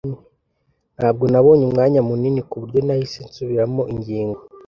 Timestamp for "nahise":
2.87-3.19